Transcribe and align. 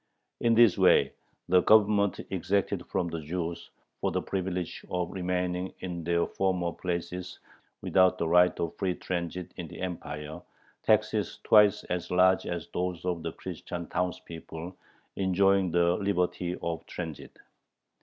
In 0.39 0.55
this 0.55 0.79
way 0.79 1.11
the 1.47 1.61
Government 1.61 2.21
exacted 2.31 2.87
from 2.87 3.09
the 3.09 3.21
Jews, 3.21 3.69
for 3.99 4.09
the 4.09 4.19
privilege 4.23 4.83
of 4.89 5.11
remaining 5.11 5.75
in 5.81 6.03
their 6.03 6.25
former 6.25 6.71
places 6.71 7.37
without 7.83 8.17
the 8.17 8.27
right 8.27 8.59
of 8.59 8.75
free 8.77 8.95
transit 8.95 9.51
in 9.57 9.67
the 9.67 9.79
Empire, 9.79 10.41
taxes 10.81 11.37
twice 11.43 11.83
as 11.83 12.09
large 12.09 12.47
as 12.47 12.67
those 12.73 13.05
of 13.05 13.21
the 13.21 13.33
Christian 13.33 13.85
townspeople 13.89 14.75
enjoying 15.17 15.69
the 15.69 15.93
liberty 15.97 16.57
of 16.63 16.83
transit. 16.87 17.37